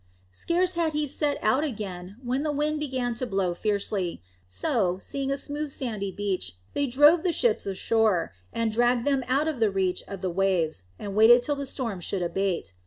Scarce 0.31 0.73
had 0.73 0.93
he 0.93 1.07
set 1.07 1.37
out 1.43 1.63
again 1.63 2.17
when 2.23 2.41
the 2.41 2.51
wind 2.51 2.79
began 2.79 3.13
to 3.13 3.27
blow 3.27 3.53
fiercely; 3.53 4.19
so, 4.47 4.97
seeing 4.97 5.29
a 5.31 5.37
smooth 5.37 5.69
sandy 5.69 6.11
beach, 6.11 6.55
they 6.73 6.87
drave 6.87 7.21
the 7.21 7.31
ships 7.31 7.67
ashore 7.67 8.33
and 8.51 8.71
dragged 8.73 9.05
them 9.05 9.23
out 9.27 9.47
of 9.47 9.61
reach 9.75 10.01
of 10.07 10.21
the 10.21 10.31
waves, 10.31 10.85
and 10.97 11.13
waited 11.13 11.43
till 11.43 11.55
the 11.55 11.67
storm 11.67 11.99
should 12.01 12.23
abate. 12.23 12.73